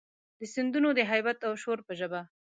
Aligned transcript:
د 0.39 0.41
سیندونو 0.53 0.89
د 0.97 0.99
هیبت 1.11 1.37
او 1.47 1.53
شور 1.61 1.79
په 1.87 1.91
ژبه، 1.99 2.21